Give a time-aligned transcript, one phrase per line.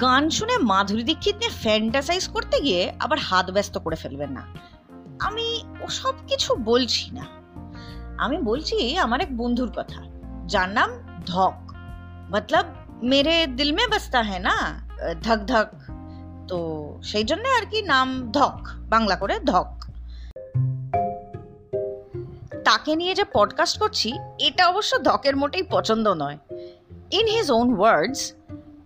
[0.00, 4.42] গান শুনে মাধুরী দীক্ষিত নিয়ে ফ্যান্টাসাইজ করতে গিয়ে আবার হাত ব্যস্ত করে ফেলবেন না।
[5.20, 7.26] আমি ওসব কিছু বলছি না।
[8.18, 10.02] আমি বলছি, আমার এক বন্ধুর কথা।
[10.46, 10.90] যার নাম
[11.26, 11.52] ধক।
[12.32, 12.66] মতলব,
[13.02, 14.86] মেরে দিল মে বসতা হ্যাঁ না?
[15.22, 15.66] ধক ধক।
[16.48, 19.79] তো সেই জন্য আর কি নাম ধক। বাংলা করে ধক।
[22.70, 26.38] তাকে নিয়ে যে পডকাস্ট করছি, এটা অবশ্য ধকের মোটেই পছন্দ নয়।
[27.10, 28.32] ইন হিজ ওন ওয়ার্ডস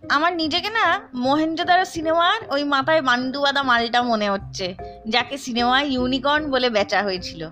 [0.08, 4.74] আমার নিজেকে না মহেন্দ্রদারা সিনেমার ওই মাথায় মান্ডুয়াদা মালটা মনে হচ্ছে,
[5.08, 7.48] যাকে সিনেমায় ইউনিকর্ন বলে বেচা হয়েছিল।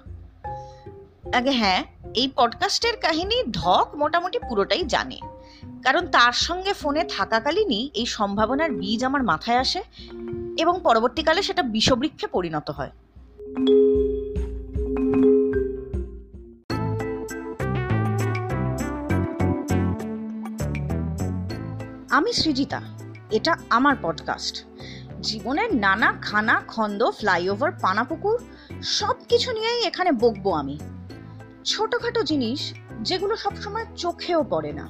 [1.32, 5.18] আগে হ্যাঁ এই পডকাস্টের কাহিনী ধক মোটামুটি পুরোটাই জানে।
[5.84, 9.82] কারণ তার সঙ্গে ফোনে থাকাকালীনই এই সম্ভাবনার বীজ আমার মাথায় আসে
[10.58, 12.90] এবং পরবর্তীকালে সেটা বিষবৃক্ষে পরিণত হয়।
[22.12, 22.80] আমি সৃজিতা।
[23.30, 24.64] এটা আমার পডকাস্ট
[25.20, 28.44] জীবনের নানা খানা, খন্দ, ফ্লাইওভার, পানাপুকুর
[28.82, 30.78] সব কিছু নিয়েই এখানে বকবো আমি।
[31.64, 34.88] ছোটখাটো জিনিস যেগুলো সবসময় চোখেও পড়ে না।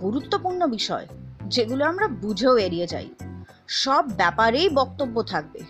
[0.00, 1.06] গুরুত্বপূর্ণ বিষয়
[1.46, 3.08] যেগুলো আমরা বুঝেও এড়িয়ে যাই।
[3.68, 5.60] সব ব্যাপারেই বক্তব্য থাকবে।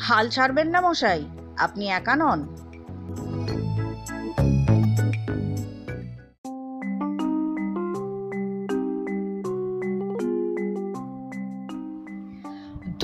[0.00, 1.24] হাল ছাড়বেন না মশাই,
[1.56, 2.56] আপনি একা নন।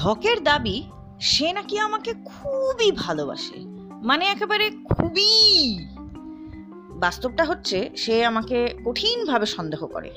[0.07, 0.83] ধকের দাবি,
[1.21, 3.55] সে নাকি আমাকে খুবই ভালোবাসে।
[4.03, 5.87] মানে একেবারে খুবই।
[6.91, 10.11] বাস্তবটা হচ্ছে, সে আমাকে কঠিনভাবে সন্দেহ করে।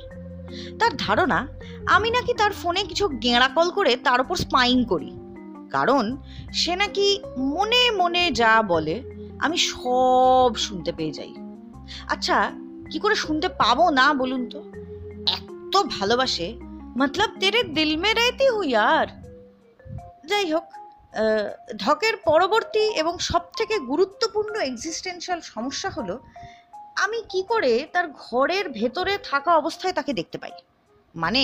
[0.80, 1.48] তার ধারণা,
[1.86, 5.12] আমি নাকি তার ফোনে কিছু গেঁড়া কল করে তার উপর স্পাইং করি।
[5.70, 6.18] কারণ,
[6.54, 9.04] সে নাকি মনে মনে যা বলে,
[9.40, 11.34] আমি সব শুনতে পেয়ে যাই।
[12.08, 12.52] আচ্ছা
[12.92, 14.64] কি করে শুনতে পাবো না বলুন তো?
[15.28, 16.54] এত ভালোবাসে,
[16.98, 19.19] মতলব তেরে দিল মে রহতি হুই আর
[20.32, 20.66] যাই হোক
[21.84, 26.16] ধকের পরবর্তী এবং সব থেকে গুরুত্বপূর্ণ এক্সিস্টেন্সিয়াল সমস্যা হলো,
[27.04, 30.54] আমি কি করে তার ঘরের ভেতরে থাকা অবস্থায় তাকে দেখতে পাই?
[31.16, 31.44] মানে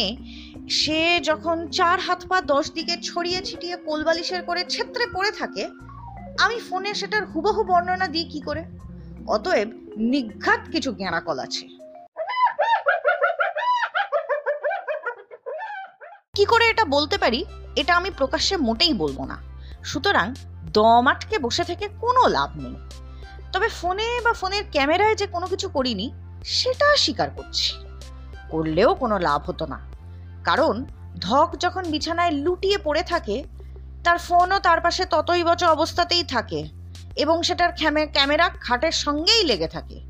[0.79, 5.63] সে যখন চার হাত পা দশ দিকে ছড়িয়ে ছিটিয়ে কোলবালিশের করে ছেত্রে পড়ে থাকে,
[6.45, 8.61] আমি ফোনে সেটার হুবহু বর্ণনা দিই কি করে?
[9.35, 9.69] অতএব
[10.11, 11.65] নিঘাত কিছু গেঁড়াকল আছে।
[16.35, 17.45] কি করে এটা বলতে পারি?
[17.75, 19.37] এটা আমি প্রকাশ্যে মোটেই বলব না।
[19.83, 20.35] সুতরাং
[20.73, 22.75] দম আটকে বসে থেকে কোনো লাভ নেই।
[23.51, 26.11] তবে ফোনে বা ফোনের ক্যামেরায় যে কোনো কিছু করিনি,
[26.43, 27.73] সেটা স্বীকার করছি।
[28.49, 29.79] করলেও কোনো লাভ হতো না।
[30.43, 30.85] কারণ
[31.19, 33.43] ধক যখন বিছানায় লুটিয়ে পড়ে থাকে,
[34.03, 36.69] তার ফোনও তার পাশে ততই বচ অবস্থাতেই থাকে
[37.15, 37.71] এবং সেটার
[38.11, 40.01] ক্যামেরা খাটের সঙ্গেই লেগে থাকে।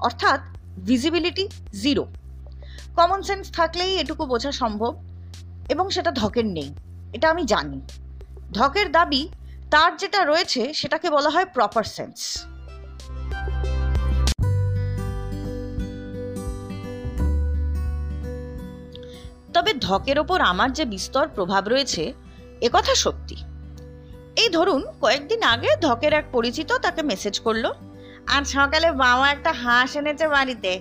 [0.00, 0.40] অর্থাৎ
[0.84, 1.48] ভিজিবিলিটি
[1.82, 2.06] জিরো
[2.96, 5.09] কমন সেন্স থাকলেই এটুকু বোঝা সম্ভব।
[5.70, 6.74] এবং সেটা ধকের নেই।
[7.12, 7.80] এটা আমি জানি।
[8.52, 9.28] ধকের দাবি
[9.70, 12.18] তার যেটা রয়েছে সেটাকে বলা হয় প্রপার সেন্স
[19.54, 22.12] তবে ধকের ওপর আমার যে বিস্তর প্রভাব রয়েছে
[22.62, 23.36] একথা সত্যি।
[24.36, 27.64] এই ধরুন, কয়েকদিন আগে ধকের এক পরিচিত তাকে মেসেজ করল।
[28.26, 30.72] আর সকালে বাবা একটা হাঁস এনেছে বাড়িতে।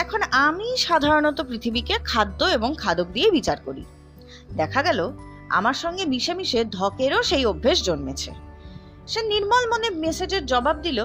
[0.00, 3.84] এখন আমি সাধারণত পৃথিবীকে খাদ্য এবং খাদক দিয়ে বিচার করি।
[4.56, 5.00] দেখা গেল,
[5.48, 8.30] আমার সঙ্গে মিশে মিশে ধকেরও সেই অভ্যেস জন্মেছে।
[9.06, 10.98] সে নির্মল মনে মেসেজের জবাব দিল,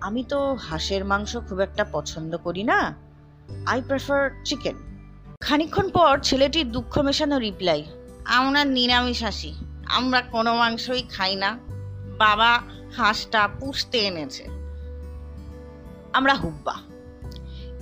[0.00, 2.78] আমি তো হাঁসের মাংস খুব একটা পছন্দ করি না।
[3.66, 4.76] আই প্রেফার চিকেন
[5.40, 7.80] খানিক্ষণ পর ছেলেটির দুঃখ মেশানো রিপ্লাই
[8.38, 9.52] আমরা নিরামিষ হাসি,
[9.98, 11.50] আমরা কোনো মাংসই খাই না।
[12.18, 12.50] বাবা
[12.96, 14.44] হাঁসটা পুষতে এনেছে।
[16.12, 16.76] আমরা হুব্বা।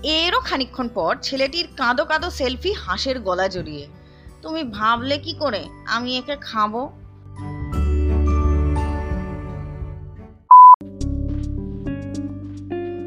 [0.03, 3.86] এরও খানিক্ষণ পর ছেলেটির কাঁদো কাঁদো সেলফি হাঁসের গলা জড়িয়ে।
[4.42, 5.69] তুমি ভাবলে কি করে?
[5.86, 6.91] আমি একে খাব।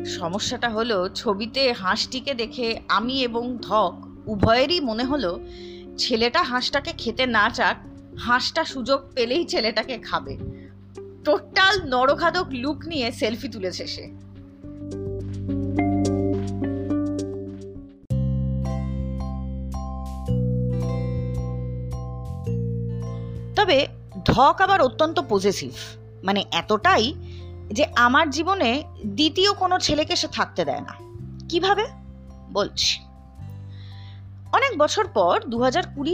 [0.05, 3.93] সমস্যাটা হলো, ছবিতে হাঁসটিকে দেখে আমি এবং ধক
[4.27, 5.39] উভয়েরই মনে হলো,
[5.97, 7.77] ছেলেটা হাঁসটাকে খেতে না চাক,
[8.19, 10.37] হাঁসটা সুযোগ পেলেই ছেলেটাকে খাবে।
[11.25, 14.31] টোটাল নরখাদক লুক নিয়ে সেলফি তুলেছে সে।
[23.61, 23.87] তবে
[24.25, 25.73] ধক আবার অত্যন্ত পজেসিভ
[26.23, 27.13] মানে এতটাই
[27.73, 30.95] যে আমার জীবনে দ্বিতীয় কোনো ছেলেকে সে থাকতে দেয় না।
[31.49, 31.85] কীভাবে?
[32.53, 32.99] বলছি।
[34.53, 35.63] অনেক বছর পর দু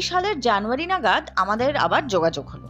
[0.01, 2.67] সালের জানুয়ারি নাগাদ আমাদের আবার যোগাযোগ হলো।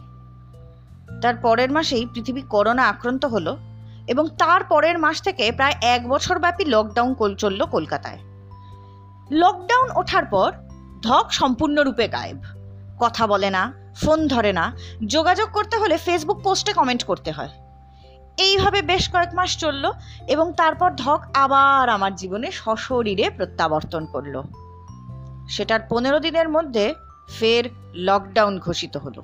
[1.20, 3.56] তার পরের মাসেই পৃথিবী করোনা আক্রান্ত হলো
[4.08, 8.18] এবং তার পরের মাস থেকে প্রায় এক বছর ব্যাপী লকডাউন চলল কলকাতায়।
[9.30, 10.52] লকডাউন ওঠার পর
[11.02, 12.40] ধক সম্পূর্ণরূপে গায়েব।
[12.98, 14.72] কথা বলে না ফোন ধরে না।
[15.06, 17.48] যোগাযোগ করতে হলে ফেসবুক পোস্টে কমেন্ট করতে হয়।
[18.38, 19.92] এইভাবে বেশ কয়েক মাস চলল
[20.28, 24.42] এবং তারপর ধক আবার আমার জীবনে সশরীরে প্রত্যাবর্তন করল।
[25.48, 26.94] সেটার পনেরো দিনের মধ্যে
[27.28, 27.64] ফের
[27.94, 29.22] লকডাউন ঘোষিত হলো।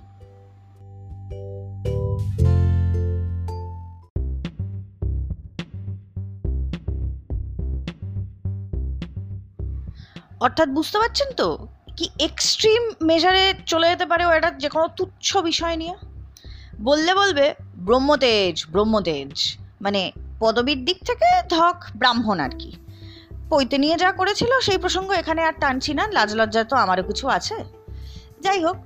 [10.40, 11.68] অর্থাৎ বুঝতে পারছেন তো?
[11.96, 15.94] কি এক্সট্রিম মেজারে চলে যেতে পারে ও এটা যে কোনো তুচ্ছ বিষয় নিয়ে?
[16.80, 22.76] বললে বলবে, ব্রহ্মতেজ ব্রহ্মতেজ। মানে পদবীর দিক থেকে ধক, ব্রাহ্মণ আর কি।
[23.50, 27.28] পৈতে নিয়ে যা করেছিল, সেই প্রসঙ্গ এখানে আর টানছি না, লাজ লজ্জা তো আমারও কিছু
[27.28, 27.54] আছে।
[28.40, 28.76] যাই হোক,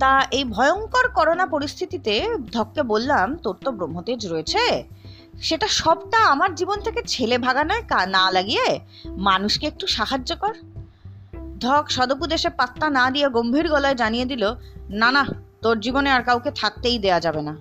[0.00, 4.84] তা এই ভয়ঙ্কর করোনা পরিস্থিতিতে ধককে বললাম, তোর তো ব্রহ্মতেজ রয়েছে।
[5.42, 10.54] সেটা সবটা আমার জীবন থেকে ছেলে ভাগানোয় কা, না লাগিয়ে মানুষকে একটু সাহায্য কর।
[11.64, 14.44] ধক সদপুদেশে পাত্তা না দিয়ে গম্ভীর গলায় জানিয়ে দিল,
[14.90, 15.22] না না,
[15.62, 17.54] তোর জীবনে আর কাউকে থাকতেই দেয়া যাবে না।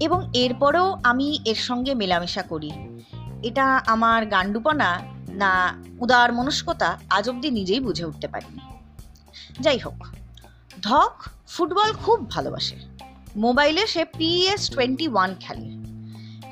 [0.00, 2.70] এবং এরপরেও আমি এর সঙ্গে মেলামেশা করি।
[3.42, 4.90] এটা আমার গান্ডুপনা
[5.28, 5.52] না
[6.00, 8.60] উদার মনস্কতা আজ অব্দি নিজেই বুঝে উঠতে পারিনি।
[9.60, 10.06] যাই হোক,
[10.82, 11.14] ধক
[11.48, 12.76] ফুটবল খুব ভালোবাসে।
[13.36, 15.84] মোবাইলে সে পিএস টোয়েন্টি ওয়ান খেলে।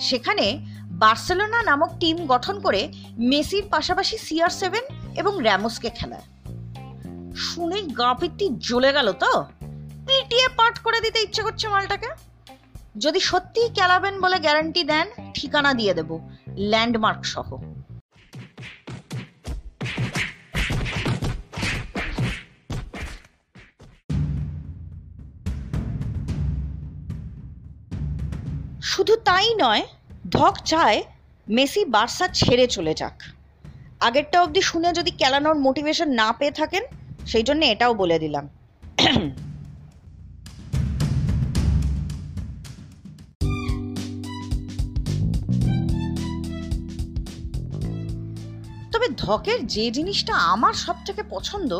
[0.00, 4.82] সেখানে বার্সেলোনা নামক টিম গঠন করে মেসির পাশাপাশি সিআর সেভেন
[5.16, 6.22] এবং র্যামোসকে খেলায়।
[7.36, 8.14] শুনে গা
[8.58, 9.44] জ্বলে গেল তো?
[10.06, 12.06] পিটিয়ে পাঠ করে দিতে ইচ্ছে করছে মালটাকে।
[12.98, 17.71] যদি সত্যিই খেলাবেন বলে গ্যারান্টি দেন, ঠিকানা দিয়ে দেব, ল্যান্ডমার্ক সহ।
[28.90, 29.84] শুধু তাই নয়,
[30.36, 30.98] ধক চায়
[31.56, 33.16] মেসি বার্সা ছেড়ে চলে যাক।
[34.06, 36.82] আগেরটা অবধি শুনে যদি কেলানোর মোটিভেশন না পেয়ে থাকেন,
[37.30, 38.44] সেই জন্য এটাও বলে দিলাম।
[48.92, 51.72] তবে ধকের যে জিনিসটা আমার সব থেকে পছন্দ,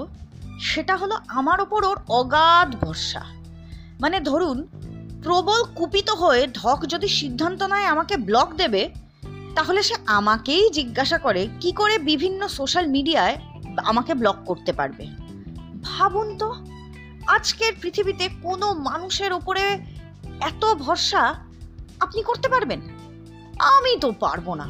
[0.70, 3.22] সেটা হলো আমার ওপর ওর অগাধ ভরসা।
[4.02, 4.58] মানে ধরুন
[5.22, 8.90] প্রবল কুপিত হয়ে ঢক যদি সিদ্ধান্ত নেয় আমাকে ব্লক দেবে,
[9.54, 13.38] তাহলে সে আমাকেই জিজ্ঞাসা করে কি করে বিভিন্ন সোশ্যাল মিডিয়ায়
[13.84, 15.06] আমাকে ব্লক করতে পারবে।
[15.82, 16.54] ভাবুন তো,
[17.26, 19.78] আজকের পৃথিবীতে কোনো মানুষের উপরে
[20.40, 21.34] এত ভরসা
[22.00, 22.80] আপনি করতে পারবেন?
[23.58, 24.66] আমি তো পারব না।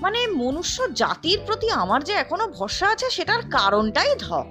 [0.00, 4.46] মানে মনুষ্য জাতির প্রতি আমার যে এখনও ভরসা আছে, সেটার কারণটাই ধক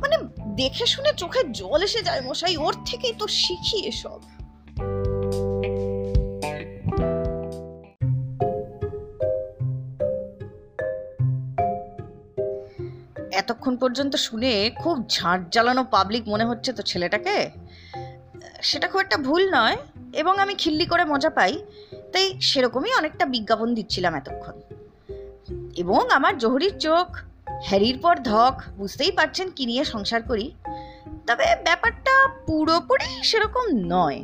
[0.00, 0.16] মানে
[0.60, 4.20] দেখে শুনে চোখে জল এসে যায় মশাই, ওর থেকেই তো শিখি এসব।
[13.40, 17.36] এতক্ষণ পর্যন্ত শুনে খুব ঝাঁট জ্বালানো পাবলিক মনে হচ্ছে তো ছেলেটাকে?
[18.62, 19.76] সেটা খুব একটা ভুল নয়,
[20.12, 21.52] এবং আমি খিল্লি করে মজা পাই,
[22.12, 24.56] তাই সেরকমই অনেকটা বিজ্ঞাপন দিচ্ছিলাম এতক্ষণ।
[25.82, 27.08] এবং আমার জহরির চোখ
[27.66, 30.52] হ্যারির পর ধক, বুঝতেই পারছেন কি নিয়ে সংসার করি।
[31.26, 34.18] তবে ব্যাপারটা পুরোপুরি সেরকম নয়।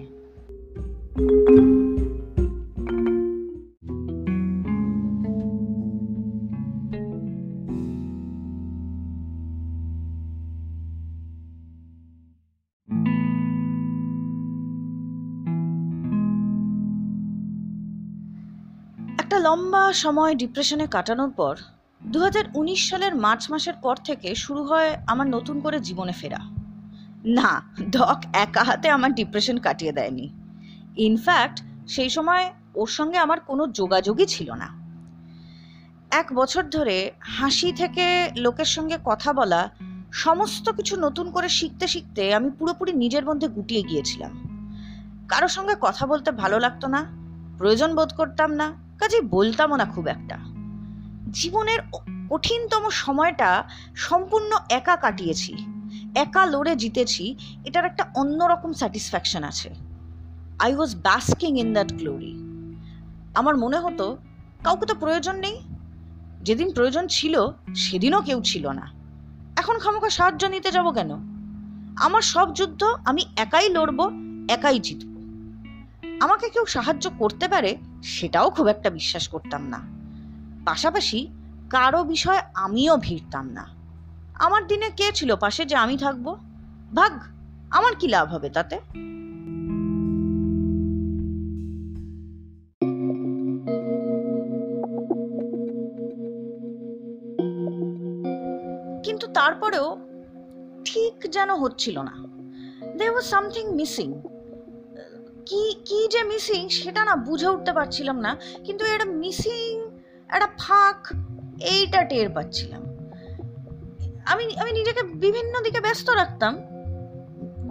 [19.19, 21.57] একটা লম্বা সময় ডিপ্রেশনে কাটানোর পর
[22.11, 26.39] দু হাজার উনিশ সালের মার্চ মাসের পর থেকে শুরু হয় আমার নতুন করে জীবনে ফেরা।
[27.25, 30.31] না, ডক একা হাতে আমার ডিপ্রেশন কাটিয়ে দেয়নি।
[30.97, 34.69] ইনফ্যাক্ট সেই সময় ওর সঙ্গে আমার কোনো যোগাযোগই ছিল না।
[36.11, 39.71] এক বছর ধরে হাসি থেকে লোকের সঙ্গে কথা বলা,
[40.13, 44.33] সমস্ত কিছু নতুন করে শিখতে শিখতে আমি পুরোপুরি নিজের মধ্যে গুটিয়ে গিয়েছিলাম।
[45.29, 47.07] কারও সঙ্গে কথা বলতে ভালো লাগতো না,
[47.59, 50.60] প্রয়োজন বোধ করতাম না, কাজেই বলতামও না খুব একটা।
[51.33, 51.79] জীবনের
[52.31, 55.57] কঠিনতম সময়টা সম্পূর্ণ একা কাটিয়েছি।
[56.17, 59.75] একা লড়ে জিতেছি, এটার একটা অন্যরকম স্যাটিসফ্যাকশন আছে।
[60.61, 62.33] I was basking in that glory
[63.35, 64.19] আমার মনে হতো,
[64.65, 65.61] কাউকে তো প্রয়োজন নেই।
[66.43, 68.93] যেদিন প্রয়োজন ছিল, সেদিনও কেউ ছিল না।
[69.57, 71.11] এখন খামোখা সাহায্য নিতে যাব কেন?
[71.97, 74.11] আমার সব যুদ্ধ আমি একাই লড়বো,
[74.49, 75.11] একাই জিতব।
[76.21, 80.00] আমাকে কেউ সাহায্য করতে পারে, সেটাও খুব একটা বিশ্বাস করতাম না।
[80.71, 81.21] পাশাপাশি
[81.75, 83.65] কারও বিষয় আমিও ভিড়তাম না।
[84.47, 86.27] আমার দিনে কে ছিল পাশে যে আমি থাকব?
[86.99, 87.13] ভাগ,
[87.79, 88.77] আমার কি লাভ হবে তাতে?
[99.07, 99.89] কিন্তু তারপরেও
[100.89, 102.15] ঠিক যেন হচ্ছিল না।
[102.97, 104.09] দেয়ার ওয়াজ সামথিং মিসিং
[105.49, 108.33] কি কি যে মিসিং সেটা না বুঝে উঠতে পারছিলাম না,
[108.67, 109.70] কিন্তু এটা মিসিং
[110.35, 111.01] একটা ফাঁক,
[111.73, 112.83] এইটা টের পাচ্ছিলাম।
[114.33, 116.53] আমি আমি নিজেকে বিভিন্ন দিকে ব্যস্ত রাখতাম,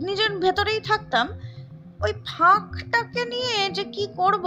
[0.07, 1.27] নিজের ভেতরেই থাকতাম।
[2.05, 4.45] ওই ফাঁকটাকে নিয়ে যে কি করব,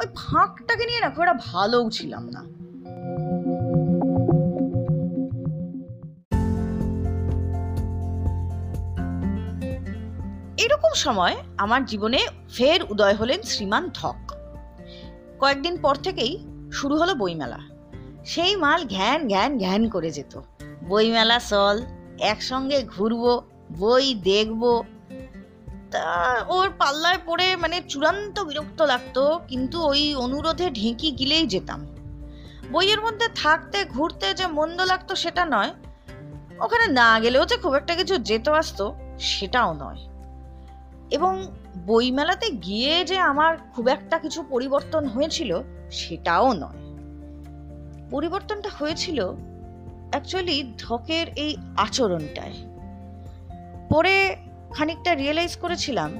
[0.00, 2.42] ওই ফাঁকটাকে নিয়ে না খুব একটা ভালোও ছিলাম না।
[10.64, 12.20] এরকম সময় আমার জীবনে
[12.56, 14.20] ফের উদয় হলেন শ্রীমান ধক
[15.40, 16.34] কয়েকদিন পর থেকেই
[16.72, 17.58] শুরু হলো বইমেলা।
[18.24, 20.40] সেই মাল ঘ্যান ঘ্যান ঘ্যান করে যেত।
[20.88, 21.82] বইমেলা চল,
[22.20, 23.42] একসঙ্গে ঘুরবো,
[23.78, 24.82] বই দেখব।
[25.90, 31.86] তা ওর পাল্লায় পড়ে মানে চূড়ান্ত বিরক্ত লাগতো, কিন্তু ওই অনুরোধে ঢেঁকি গিলেই যেতাম।
[32.72, 35.70] বইয়ের মধ্যে থাকতে ঘুরতে যে মন্দ লাগতো সেটা নয়,
[36.60, 40.08] ওখানে না গেলেও যে খুব একটা কিছু যেত আসতো সেটাও নয়।
[41.10, 41.46] এবং
[41.86, 45.60] বইমেলাতে গিয়ে যে আমার খুব একটা কিছু পরিবর্তন হয়েছিল
[45.90, 46.80] সেটাও নয়।
[48.10, 49.24] পরিবর্তনটা হয়েছিল
[50.10, 52.52] অ্যাকচুয়ালি ধকের এই আচরণটায়।
[53.88, 54.36] পরে
[54.74, 56.10] খানিকটা রিয়েলাইজ করেছিলাম,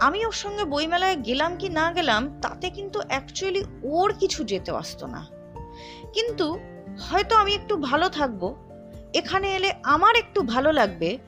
[0.00, 5.06] আমি ওর সঙ্গে বইমেলায় গেলাম কি না গেলাম, তাতে কিন্তু অ্যাকচুয়ালি ওর কিছু যেতে আসতো
[5.06, 5.26] না।
[6.14, 6.58] কিন্তু
[7.10, 8.54] হয়তো আমি একটু ভালো থাকব,
[9.14, 11.18] এখানে এলে আমার একটু ভালো লাগবে,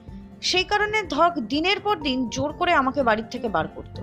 [0.43, 4.00] সেই কারণে ধক দিনের পর দিন জোর করে আমাকে বাড়ির থেকে বার করত।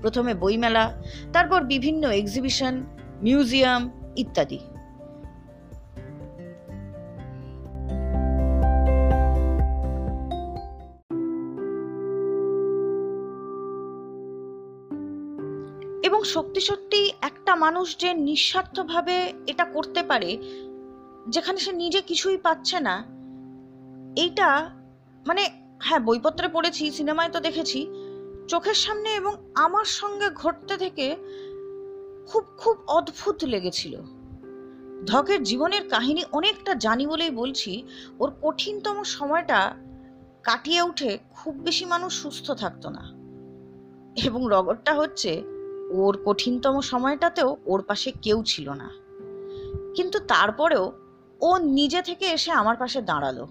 [0.00, 0.92] প্রথমে বইমেলা,
[1.32, 2.82] তারপর বিভিন্ন এক্সিবিশন
[3.22, 3.82] মিউজিয়াম
[4.16, 4.60] ইত্যাদি।
[16.06, 20.30] এবং সত্যি সত্যি একটা মানুষ যে নিঃস্বার্থভাবে এটা করতে পারে,
[21.28, 22.96] যেখানে সে নিজে কিছুই পাচ্ছে না,
[24.16, 24.48] এইটা
[25.26, 25.42] মানে
[25.82, 27.80] হ্যাঁ বইপত্রে পড়েছি, সিনেমায় তো দেখেছি,
[28.48, 31.06] চোখের সামনে এবং আমার সঙ্গে ঘটতে থেকে
[32.28, 34.00] খুব খুব অদ্ভুত লেগেছিল।
[35.06, 37.84] ধকের জীবনের কাহিনী অনেকটা জানি বলেই বলছি,
[38.18, 39.74] ওর কঠিনতম সময়টা
[40.42, 43.00] কাটিয়ে উঠে খুব বেশি মানুষ সুস্থ থাকতো না।
[44.24, 45.42] এবং রগরটা হচ্ছে,
[45.90, 48.90] ওর কঠিনতম সময়টাতেও ওর পাশে কেউ ছিল না।
[49.94, 50.92] কিন্তু তারপরেও
[51.40, 53.46] ও নিজে থেকে এসে আমার পাশে দাঁড়াল।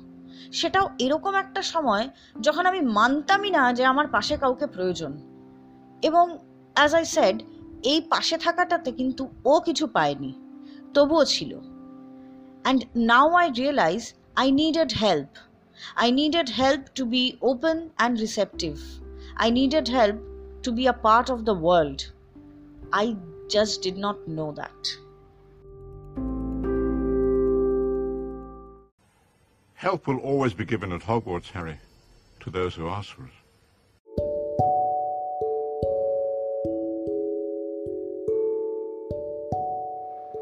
[0.51, 2.10] সেটাও এরকম একটা সময়
[2.41, 5.17] যখন আমি মানতামই না যে আমার পাশে কাউকে প্রয়োজন।
[6.01, 6.38] এবং
[6.74, 7.43] অ্যাজ আই সেড
[7.84, 10.31] এই পাশে থাকাটাতে কিন্তু ও কিছু পায়নি
[10.93, 11.51] তবুও ছিল
[12.63, 12.81] and
[13.12, 14.01] now I realise
[14.36, 15.31] I needed help
[15.96, 18.74] I needed help to be open and receptive
[19.36, 20.17] I needed help
[20.63, 22.01] to be a part of the world
[22.93, 23.15] I
[23.50, 24.81] just did not know that.
[29.77, 31.77] Help will always be given at Hogwarts, Harry,
[32.39, 33.37] to those who ask for it.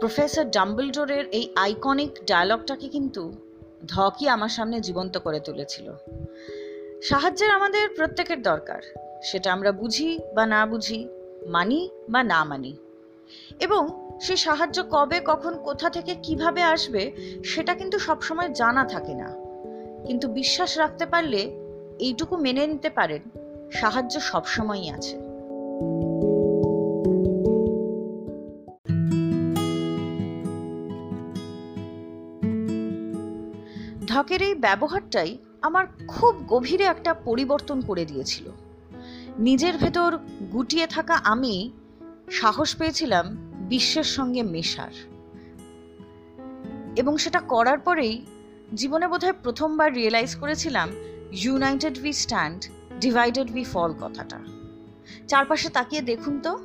[0.05, 3.33] Professor ডাম্বলডোরের এই iconic ডায়লগটাকে কিন্তু
[3.87, 5.93] ধকই আমার সামনে জীবন্ত করে তুলেছিল।
[7.03, 8.81] সাহায্যের আমাদের প্রত্যেকের দরকার,
[9.23, 11.07] সেটা আমরা বুঝি বা না বুঝি,
[11.47, 12.77] মানি বা না মানি।
[13.59, 17.11] এবং সে সাহায্য কবে, কখন, কোথা থেকে কীভাবে আসবে,
[17.45, 19.35] সেটা কিন্তু সবসময় জানা থাকে না।
[20.07, 21.51] কিন্তু বিশ্বাস রাখতে পারলে
[21.99, 23.21] এইটুকু মেনে নিতে পারেন,
[23.71, 25.24] সাহায্য সবসময়ই আছে।
[34.15, 38.49] ধকের এই ব্যবহারটাই আমার খুব গভীরে একটা পরিবর্তন করে দিয়েছিল।
[39.39, 40.17] নিজের ভেতর
[40.53, 41.71] গুটিয়ে থাকা আমি
[42.31, 43.37] সাহস পেয়েছিলাম
[43.69, 44.91] বিশ্বের সঙ্গে মেশার।
[46.95, 48.25] এবং সেটা করার পরেই
[48.73, 50.89] জীবনে বোধহয় প্রথমবার রিয়েলাইজ করেছিলাম
[51.31, 52.69] united we stand
[52.99, 54.39] divided we fall কথাটা।
[55.27, 56.59] চারপাশে তাকিয়ে দেখুন তো,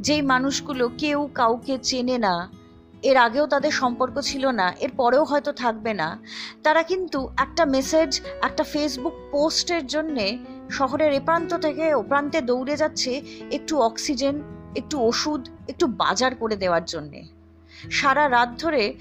[0.00, 2.57] যেই মানুষগুলো কেউ কাউকে চেনে না
[3.02, 6.18] এর আগেও তাদের সম্পর্ক ছিল না, এর পরেও হয়তো থাকবে না।
[6.62, 10.38] তারা কিন্তু একটা মেসেজ একটা ফেসবুক পোস্টের জন্যে
[10.70, 14.42] শহরের এ প্রান্ত থেকে ও প্রান্তে দৌড়ে যাচ্ছে একটু অক্সিজেন
[14.76, 17.22] একটু ওষুধ, একটু বাজার করে দেওয়ার জন্যে।
[17.90, 18.94] সারা রাত ধরে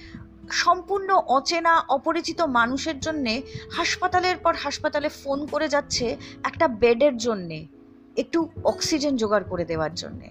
[0.50, 3.42] সম্পূর্ণ অচেনা, অপরিচিত মানুষের জন্যে
[3.76, 7.68] হাসপাতালের পর হাসপাতালে ফোন করে যাচ্ছে একটা বেডের জন্যে,
[8.16, 10.30] একটু অক্সিজেন জোগাড় করে দেওয়ার জন্যে।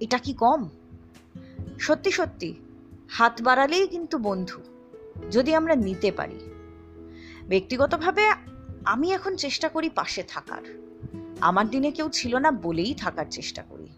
[0.00, 0.68] এটা কি কম?
[1.78, 2.54] সত্যি সত্যি,
[3.08, 4.60] হাত বাড়ালেই কিন্তু বন্ধু,
[5.30, 6.38] যদি আমরা নিতে পারি।
[7.48, 8.32] ব্যক্তিগতভাবে
[8.84, 10.62] আমি এখন চেষ্টা করি পাশে থাকার।
[11.40, 13.88] আমার দিনে কেউ ছিল না বলেই থাকার চেষ্টা করি।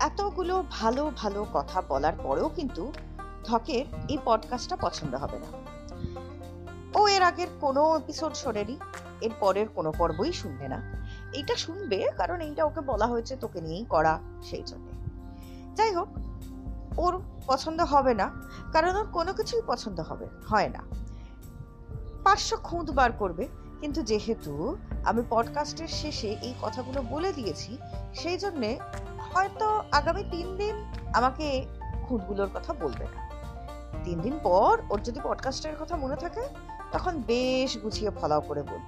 [0.00, 2.92] এতগুলো ভালো ভালো কথা বলার পরেও কিন্তু
[3.44, 5.46] ধকের এই পডকাস্টটা পছন্দ হবে না।
[6.98, 8.76] ও এর আগের কোনো এপিসোড শোনেনি?
[9.20, 13.84] এর পরের কোনো পর্বই শুনবে না। এইটা শুনবে কারণ এইটা ওকে বলা হয়েছে তোকে নিয়েই
[13.84, 14.86] করা সেই জন্য।
[15.74, 16.08] যাই হোক,
[16.96, 18.32] ওর পছন্দ হবে না,
[18.72, 20.82] কারণ ওর কোনো কিছুই পছন্দ হবে, হয় না।
[22.24, 23.48] পাঁচশো খুঁত বার করবে,
[23.80, 27.78] কিন্তু যেহেতু আমি পডকাস্টের শেষে এই কথাগুলো বলে দিয়েছি,
[28.14, 28.78] সেই জন্যে
[29.34, 31.66] হয়তো আগামী তিন দিন আমাকে
[32.08, 33.26] খুঁতগুলোর কথা বলবে না।
[34.04, 36.40] তিন দিন পর ওর যদি পডকাস্টের কথা মনে থাকে
[36.92, 38.86] তখন বেশ গুছিয়ে ফলাও করে বলল,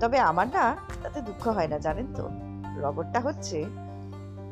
[0.00, 0.64] তবে আমার না
[1.02, 2.24] তাতে দুঃখ হয় না, জানেন তো।
[2.80, 3.58] রবটটা হচ্ছে,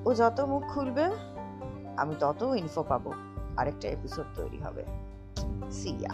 [0.04, 1.04] ও যত মুখ খুলবে,
[1.96, 3.10] আমি তত ইনফো পাবো।
[3.56, 4.84] আরেকটা এপিসোড তৈরি হবে।
[5.72, 6.12] সিয়া